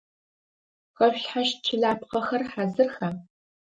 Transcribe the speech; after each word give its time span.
Хэшъулъхьащт 0.97 1.57
чылапхъэхэр 1.65 2.43
хьазырха? 2.51 3.09